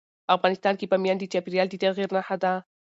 افغانستان 0.35 0.73
کې 0.77 0.89
بامیان 0.91 1.17
د 1.19 1.23
چاپېریال 1.33 1.67
د 1.69 1.75
تغیر 1.83 2.09
نښه 2.15 2.35
ده. 2.43 2.53